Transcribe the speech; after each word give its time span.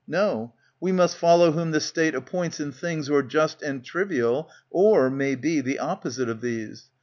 No! 0.07 0.55
we 0.79 0.91
must 0.91 1.15
follow 1.15 1.51
whom 1.51 1.69
the 1.69 1.79
State 1.79 2.15
appoints 2.15 2.59
In 2.59 2.71
things 2.71 3.07
or 3.07 3.21
just 3.21 3.61
and 3.61 3.85
trivial, 3.85 4.49
or, 4.71 5.11
may 5.11 5.35
be, 5.35 5.61
The 5.61 5.77
opposite 5.77 6.27
of 6.27 6.41
these. 6.41 6.89